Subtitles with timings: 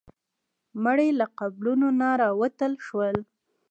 [0.83, 3.15] مړي له قبرونو نه راوتل شول.